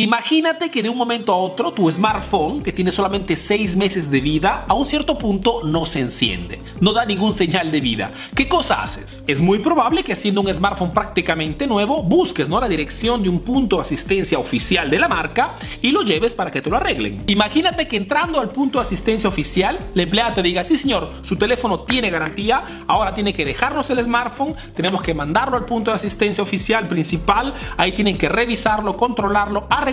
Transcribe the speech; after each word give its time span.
Imagínate 0.00 0.70
que 0.70 0.80
de 0.80 0.88
un 0.88 0.96
momento 0.96 1.32
a 1.32 1.36
otro 1.38 1.72
tu 1.72 1.90
smartphone, 1.90 2.62
que 2.62 2.72
tiene 2.72 2.92
solamente 2.92 3.34
6 3.34 3.74
meses 3.74 4.12
de 4.12 4.20
vida, 4.20 4.64
a 4.68 4.74
un 4.74 4.86
cierto 4.86 5.18
punto 5.18 5.62
no 5.64 5.86
se 5.86 5.98
enciende, 5.98 6.62
no 6.78 6.92
da 6.92 7.04
ningún 7.04 7.34
señal 7.34 7.72
de 7.72 7.80
vida. 7.80 8.12
¿Qué 8.32 8.46
cosa 8.46 8.80
haces? 8.80 9.24
Es 9.26 9.40
muy 9.40 9.58
probable 9.58 10.04
que 10.04 10.14
siendo 10.14 10.40
un 10.40 10.54
smartphone 10.54 10.92
prácticamente 10.92 11.66
nuevo, 11.66 12.04
busques 12.04 12.48
¿no? 12.48 12.60
la 12.60 12.68
dirección 12.68 13.24
de 13.24 13.28
un 13.28 13.40
punto 13.40 13.74
de 13.74 13.82
asistencia 13.82 14.38
oficial 14.38 14.88
de 14.88 15.00
la 15.00 15.08
marca 15.08 15.56
y 15.82 15.90
lo 15.90 16.02
lleves 16.02 16.32
para 16.32 16.52
que 16.52 16.62
te 16.62 16.70
lo 16.70 16.76
arreglen. 16.76 17.24
Imagínate 17.26 17.88
que 17.88 17.96
entrando 17.96 18.38
al 18.38 18.50
punto 18.50 18.78
de 18.78 18.84
asistencia 18.84 19.28
oficial, 19.28 19.90
la 19.94 20.02
empleada 20.04 20.34
te 20.34 20.42
diga, 20.42 20.62
sí 20.62 20.76
señor, 20.76 21.10
su 21.22 21.34
teléfono 21.34 21.80
tiene 21.80 22.08
garantía, 22.08 22.84
ahora 22.86 23.14
tiene 23.14 23.34
que 23.34 23.44
dejarnos 23.44 23.90
el 23.90 24.04
smartphone, 24.04 24.54
tenemos 24.76 25.02
que 25.02 25.12
mandarlo 25.12 25.56
al 25.56 25.64
punto 25.64 25.90
de 25.90 25.96
asistencia 25.96 26.40
oficial 26.40 26.86
principal, 26.86 27.52
ahí 27.76 27.90
tienen 27.90 28.16
que 28.16 28.28
revisarlo, 28.28 28.96
controlarlo, 28.96 29.66
arreglarlo 29.68 29.87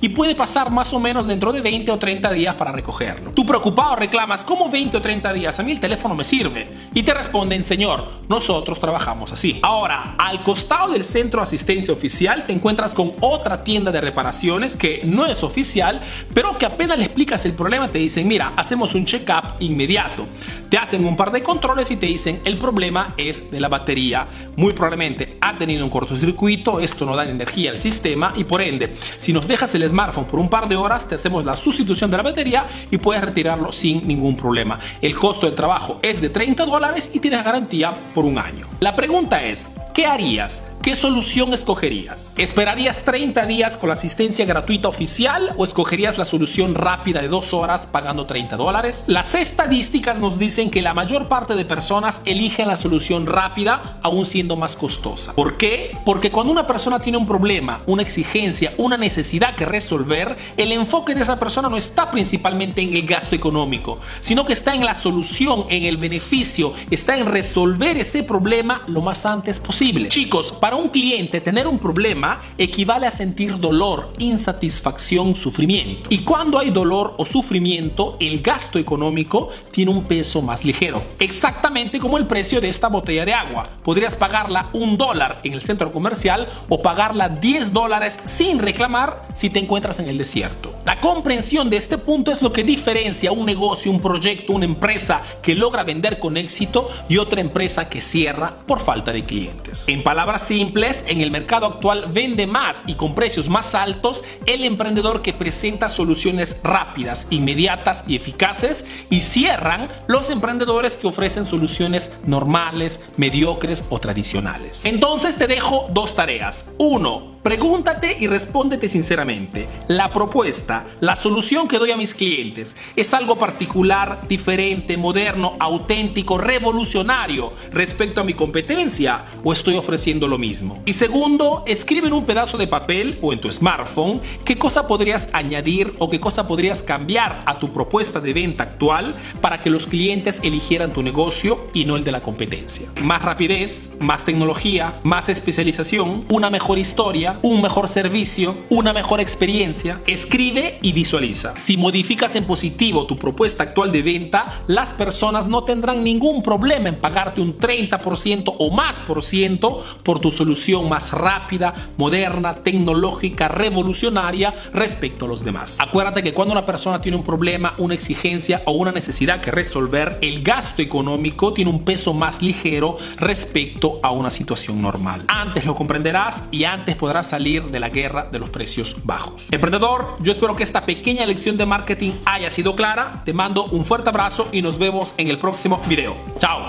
y 0.00 0.08
puede 0.10 0.34
pasar 0.34 0.70
más 0.70 0.92
o 0.92 1.00
menos 1.00 1.26
dentro 1.26 1.52
de 1.52 1.60
20 1.60 1.90
o 1.90 1.98
30 1.98 2.32
días 2.32 2.54
para 2.54 2.72
recogerlo. 2.72 3.32
Tú 3.32 3.44
preocupado 3.44 3.96
reclamas, 3.96 4.44
¿cómo 4.44 4.70
20 4.70 4.96
o 4.96 5.02
30 5.02 5.32
días? 5.32 5.58
A 5.58 5.62
mí 5.62 5.72
el 5.72 5.80
teléfono 5.80 6.14
me 6.14 6.24
sirve. 6.24 6.68
Y 6.94 7.02
te 7.02 7.14
responden, 7.14 7.64
señor, 7.64 8.08
nosotros 8.28 8.80
trabajamos 8.80 9.32
así. 9.32 9.58
Ahora, 9.62 10.14
al 10.18 10.42
costado 10.42 10.92
del 10.92 11.04
centro 11.04 11.40
de 11.40 11.44
asistencia 11.44 11.92
oficial 11.92 12.46
te 12.46 12.52
encuentras 12.52 12.94
con 12.94 13.12
otra 13.20 13.64
tienda 13.64 13.90
de 13.90 14.00
reparaciones 14.00 14.76
que 14.76 15.02
no 15.04 15.26
es 15.26 15.42
oficial, 15.42 16.00
pero 16.32 16.56
que 16.56 16.66
apenas 16.66 16.98
le 16.98 17.04
explicas 17.04 17.44
el 17.44 17.52
problema 17.52 17.90
te 17.90 17.98
dicen, 17.98 18.26
mira, 18.26 18.52
hacemos 18.56 18.94
un 18.94 19.04
check-up 19.04 19.54
inmediato. 19.60 20.26
Te 20.68 20.78
hacen 20.78 21.04
un 21.04 21.16
par 21.16 21.32
de 21.32 21.42
controles 21.42 21.90
y 21.90 21.96
te 21.96 22.06
dicen, 22.06 22.40
el 22.44 22.58
problema 22.58 23.14
es 23.16 23.50
de 23.50 23.60
la 23.60 23.68
batería. 23.68 24.26
Muy 24.56 24.72
probablemente 24.72 25.38
ha 25.40 25.56
tenido 25.56 25.84
un 25.84 25.90
cortocircuito, 25.90 26.80
esto 26.80 27.04
no 27.04 27.16
da 27.16 27.24
energía 27.24 27.70
al 27.70 27.78
sistema 27.78 28.32
y 28.36 28.44
por 28.44 28.60
ende 28.60 28.94
si 29.18 29.32
nos 29.32 29.46
dejas 29.46 29.74
el 29.74 29.88
smartphone 29.88 30.26
por 30.26 30.40
un 30.40 30.48
par 30.48 30.68
de 30.68 30.76
horas, 30.76 31.06
te 31.06 31.16
hacemos 31.16 31.44
la 31.44 31.56
sustitución 31.56 32.10
de 32.10 32.16
la 32.16 32.22
batería 32.22 32.66
y 32.90 32.98
puedes 32.98 33.22
retirarlo 33.22 33.72
sin 33.72 34.06
ningún 34.06 34.36
problema. 34.36 34.78
El 35.00 35.16
costo 35.16 35.46
del 35.46 35.54
trabajo 35.54 35.98
es 36.02 36.20
de 36.20 36.30
30 36.30 36.64
dólares 36.64 37.10
y 37.12 37.20
tienes 37.20 37.44
garantía 37.44 38.12
por 38.14 38.24
un 38.24 38.38
año. 38.38 38.66
La 38.80 38.94
pregunta 38.94 39.42
es, 39.42 39.70
¿qué 39.92 40.06
harías 40.06 40.62
¿Qué 40.88 40.94
solución 40.94 41.52
escogerías? 41.52 42.32
¿Esperarías 42.38 43.04
30 43.04 43.44
días 43.44 43.76
con 43.76 43.90
la 43.90 43.92
asistencia 43.92 44.46
gratuita 44.46 44.88
oficial 44.88 45.52
o 45.58 45.64
escogerías 45.64 46.16
la 46.16 46.24
solución 46.24 46.74
rápida 46.74 47.20
de 47.20 47.28
2 47.28 47.52
horas 47.52 47.86
pagando 47.86 48.24
30 48.24 48.56
dólares? 48.56 49.04
Las 49.06 49.34
estadísticas 49.34 50.18
nos 50.18 50.38
dicen 50.38 50.70
que 50.70 50.80
la 50.80 50.94
mayor 50.94 51.28
parte 51.28 51.56
de 51.56 51.66
personas 51.66 52.22
eligen 52.24 52.68
la 52.68 52.78
solución 52.78 53.26
rápida 53.26 53.98
aún 54.02 54.24
siendo 54.24 54.56
más 54.56 54.76
costosa. 54.76 55.34
¿Por 55.34 55.58
qué? 55.58 55.94
Porque 56.06 56.30
cuando 56.30 56.54
una 56.54 56.66
persona 56.66 56.98
tiene 57.00 57.18
un 57.18 57.26
problema, 57.26 57.82
una 57.84 58.00
exigencia, 58.00 58.72
una 58.78 58.96
necesidad 58.96 59.56
que 59.56 59.66
resolver, 59.66 60.38
el 60.56 60.72
enfoque 60.72 61.14
de 61.14 61.20
esa 61.20 61.38
persona 61.38 61.68
no 61.68 61.76
está 61.76 62.10
principalmente 62.10 62.80
en 62.80 62.96
el 62.96 63.06
gasto 63.06 63.36
económico, 63.36 63.98
sino 64.22 64.46
que 64.46 64.54
está 64.54 64.74
en 64.74 64.86
la 64.86 64.94
solución, 64.94 65.66
en 65.68 65.84
el 65.84 65.98
beneficio, 65.98 66.72
está 66.90 67.18
en 67.18 67.26
resolver 67.26 67.98
ese 67.98 68.22
problema 68.22 68.80
lo 68.86 69.02
más 69.02 69.26
antes 69.26 69.60
posible. 69.60 70.08
Chicos, 70.08 70.50
para 70.50 70.77
un 70.78 70.88
cliente, 70.88 71.40
tener 71.40 71.66
un 71.66 71.78
problema 71.78 72.40
equivale 72.56 73.06
a 73.06 73.10
sentir 73.10 73.58
dolor, 73.58 74.12
insatisfacción, 74.18 75.36
sufrimiento. 75.36 76.08
Y 76.10 76.18
cuando 76.18 76.58
hay 76.58 76.70
dolor 76.70 77.14
o 77.18 77.24
sufrimiento, 77.24 78.16
el 78.20 78.40
gasto 78.40 78.78
económico 78.78 79.48
tiene 79.70 79.90
un 79.90 80.04
peso 80.04 80.42
más 80.42 80.64
ligero. 80.64 81.02
Exactamente 81.18 81.98
como 81.98 82.18
el 82.18 82.26
precio 82.26 82.60
de 82.60 82.68
esta 82.68 82.88
botella 82.88 83.24
de 83.24 83.34
agua. 83.34 83.68
Podrías 83.82 84.16
pagarla 84.16 84.70
un 84.72 84.96
dólar 84.96 85.40
en 85.44 85.52
el 85.52 85.62
centro 85.62 85.92
comercial 85.92 86.48
o 86.68 86.80
pagarla 86.82 87.28
10 87.28 87.72
dólares 87.72 88.20
sin 88.24 88.58
reclamar 88.58 89.28
si 89.34 89.50
te 89.50 89.58
encuentras 89.58 89.98
en 89.98 90.08
el 90.08 90.18
desierto. 90.18 90.77
La 90.88 91.02
comprensión 91.02 91.68
de 91.68 91.76
este 91.76 91.98
punto 91.98 92.32
es 92.32 92.40
lo 92.40 92.50
que 92.50 92.64
diferencia 92.64 93.30
un 93.30 93.44
negocio, 93.44 93.90
un 93.90 94.00
proyecto, 94.00 94.54
una 94.54 94.64
empresa 94.64 95.20
que 95.42 95.54
logra 95.54 95.82
vender 95.82 96.18
con 96.18 96.38
éxito 96.38 96.88
y 97.10 97.18
otra 97.18 97.42
empresa 97.42 97.90
que 97.90 98.00
cierra 98.00 98.60
por 98.66 98.80
falta 98.80 99.12
de 99.12 99.22
clientes. 99.26 99.84
En 99.86 100.02
palabras 100.02 100.44
simples, 100.44 101.04
en 101.06 101.20
el 101.20 101.30
mercado 101.30 101.66
actual 101.66 102.10
vende 102.10 102.46
más 102.46 102.84
y 102.86 102.94
con 102.94 103.14
precios 103.14 103.50
más 103.50 103.74
altos 103.74 104.24
el 104.46 104.64
emprendedor 104.64 105.20
que 105.20 105.34
presenta 105.34 105.90
soluciones 105.90 106.58
rápidas, 106.64 107.26
inmediatas 107.28 108.04
y 108.08 108.16
eficaces 108.16 108.86
y 109.10 109.20
cierran 109.20 109.90
los 110.06 110.30
emprendedores 110.30 110.96
que 110.96 111.06
ofrecen 111.06 111.46
soluciones 111.46 112.18
normales, 112.24 112.98
mediocres 113.18 113.84
o 113.90 114.00
tradicionales. 114.00 114.80
Entonces 114.84 115.36
te 115.36 115.48
dejo 115.48 115.90
dos 115.92 116.14
tareas. 116.14 116.64
Uno, 116.78 117.37
Pregúntate 117.48 118.14
y 118.20 118.26
respóndete 118.26 118.90
sinceramente. 118.90 119.70
La 119.88 120.12
propuesta, 120.12 120.86
la 121.00 121.16
solución 121.16 121.66
que 121.66 121.78
doy 121.78 121.90
a 121.90 121.96
mis 121.96 122.12
clientes, 122.12 122.76
¿es 122.94 123.14
algo 123.14 123.38
particular, 123.38 124.28
diferente, 124.28 124.98
moderno, 124.98 125.56
auténtico, 125.58 126.36
revolucionario 126.36 127.50
respecto 127.72 128.20
a 128.20 128.24
mi 128.24 128.34
competencia 128.34 129.24
o 129.42 129.54
estoy 129.54 129.78
ofreciendo 129.78 130.28
lo 130.28 130.36
mismo? 130.36 130.82
Y 130.84 130.92
segundo, 130.92 131.64
escribe 131.66 132.08
en 132.08 132.12
un 132.12 132.26
pedazo 132.26 132.58
de 132.58 132.66
papel 132.66 133.18
o 133.22 133.32
en 133.32 133.40
tu 133.40 133.50
smartphone 133.50 134.20
qué 134.44 134.58
cosa 134.58 134.86
podrías 134.86 135.30
añadir 135.32 135.94
o 136.00 136.10
qué 136.10 136.20
cosa 136.20 136.46
podrías 136.46 136.82
cambiar 136.82 137.44
a 137.46 137.58
tu 137.58 137.72
propuesta 137.72 138.20
de 138.20 138.34
venta 138.34 138.64
actual 138.64 139.16
para 139.40 139.62
que 139.62 139.70
los 139.70 139.86
clientes 139.86 140.38
eligieran 140.42 140.92
tu 140.92 141.02
negocio 141.02 141.66
y 141.72 141.86
no 141.86 141.96
el 141.96 142.04
de 142.04 142.12
la 142.12 142.20
competencia. 142.20 142.90
Más 143.00 143.22
rapidez, 143.22 143.90
más 144.00 144.26
tecnología, 144.26 145.00
más 145.02 145.30
especialización, 145.30 146.26
una 146.28 146.50
mejor 146.50 146.76
historia 146.76 147.37
un 147.42 147.62
mejor 147.62 147.88
servicio, 147.88 148.56
una 148.70 148.92
mejor 148.92 149.20
experiencia. 149.20 150.00
Escribe 150.06 150.78
y 150.82 150.92
visualiza. 150.92 151.58
Si 151.58 151.76
modificas 151.76 152.34
en 152.36 152.44
positivo 152.44 153.06
tu 153.06 153.18
propuesta 153.18 153.62
actual 153.62 153.92
de 153.92 154.02
venta, 154.02 154.62
las 154.66 154.92
personas 154.92 155.48
no 155.48 155.64
tendrán 155.64 156.04
ningún 156.04 156.42
problema 156.42 156.88
en 156.88 157.00
pagarte 157.00 157.40
un 157.40 157.58
30% 157.58 158.54
o 158.58 158.70
más 158.70 158.98
por 158.98 159.22
ciento 159.22 159.84
por 160.02 160.20
tu 160.20 160.30
solución 160.30 160.88
más 160.88 161.12
rápida, 161.12 161.92
moderna, 161.96 162.62
tecnológica, 162.62 163.48
revolucionaria 163.48 164.54
respecto 164.72 165.24
a 165.24 165.28
los 165.28 165.44
demás. 165.44 165.78
Acuérdate 165.80 166.22
que 166.22 166.34
cuando 166.34 166.52
una 166.52 166.66
persona 166.66 167.00
tiene 167.00 167.16
un 167.16 167.24
problema, 167.24 167.74
una 167.78 167.94
exigencia 167.94 168.62
o 168.64 168.72
una 168.72 168.92
necesidad 168.92 169.40
que 169.40 169.50
resolver, 169.50 170.18
el 170.22 170.42
gasto 170.42 170.82
económico 170.82 171.52
tiene 171.52 171.70
un 171.70 171.84
peso 171.84 172.14
más 172.14 172.42
ligero 172.42 172.96
respecto 173.16 174.00
a 174.02 174.10
una 174.10 174.30
situación 174.30 174.80
normal. 174.80 175.24
Antes 175.28 175.64
lo 175.64 175.74
comprenderás 175.74 176.44
y 176.50 176.64
antes 176.64 176.96
podrás 176.96 177.27
salir 177.28 177.64
de 177.66 177.80
la 177.80 177.88
guerra 177.90 178.28
de 178.30 178.38
los 178.38 178.50
precios 178.50 178.96
bajos. 179.04 179.48
Emprendedor, 179.50 180.16
yo 180.20 180.32
espero 180.32 180.56
que 180.56 180.62
esta 180.62 180.84
pequeña 180.84 181.26
lección 181.26 181.56
de 181.56 181.66
marketing 181.66 182.12
haya 182.24 182.50
sido 182.50 182.74
clara. 182.74 183.22
Te 183.24 183.32
mando 183.32 183.66
un 183.66 183.84
fuerte 183.84 184.10
abrazo 184.10 184.48
y 184.52 184.62
nos 184.62 184.78
vemos 184.78 185.14
en 185.16 185.28
el 185.28 185.38
próximo 185.38 185.80
video. 185.88 186.16
Chao. 186.38 186.67